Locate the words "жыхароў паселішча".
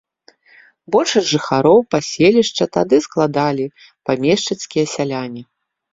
1.33-2.63